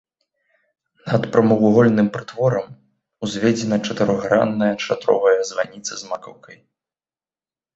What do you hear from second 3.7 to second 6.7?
чатырохгранная шатровая званіца з макаўкай.